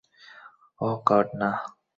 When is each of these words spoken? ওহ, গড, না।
ওহ, 0.81 0.95
গড, 1.07 1.27
না। 1.39 1.49